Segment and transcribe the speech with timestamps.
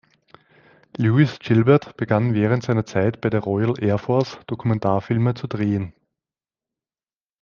[0.97, 5.93] Lewis Gilbert begann während seiner Zeit bei der Royal Air Force Dokumentarfilme zu drehen.